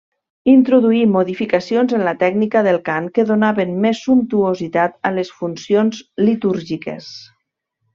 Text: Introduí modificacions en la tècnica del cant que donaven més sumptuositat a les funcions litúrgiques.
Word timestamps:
Introduí 0.53 1.01
modificacions 1.15 1.93
en 1.99 2.05
la 2.07 2.15
tècnica 2.23 2.65
del 2.69 2.81
cant 2.89 3.11
que 3.19 3.27
donaven 3.33 3.77
més 3.87 4.03
sumptuositat 4.09 5.01
a 5.11 5.17
les 5.21 5.35
funcions 5.39 6.05
litúrgiques. 6.29 7.17